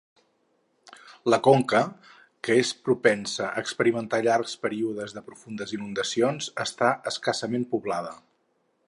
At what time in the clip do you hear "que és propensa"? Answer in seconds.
2.47-3.45